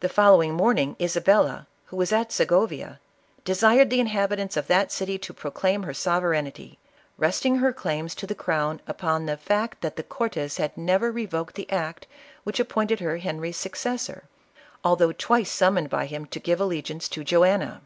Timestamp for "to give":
16.24-16.62